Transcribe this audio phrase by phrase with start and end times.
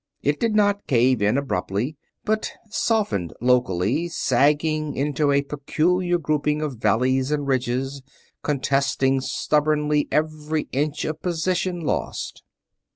[0.23, 1.95] It did not cave in abruptly,
[2.25, 8.01] but softened locally, sagging into a peculiar grouping of valleys and ridges
[8.41, 12.41] contesting stubbornly every inch of position lost.